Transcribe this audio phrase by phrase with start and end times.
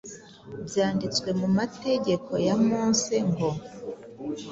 [0.67, 3.49] Byanditswe mu mategeko ya Mose ngo